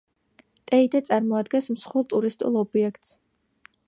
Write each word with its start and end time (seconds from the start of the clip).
ტეიდე 0.69 1.01
წარმოადგენს 1.09 1.69
მსხვილ 1.75 2.07
ტურისტულ 2.15 2.57
ობიექტს. 2.65 3.13